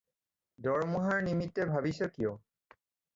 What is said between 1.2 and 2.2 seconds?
নিমিত্তে ভাবিছ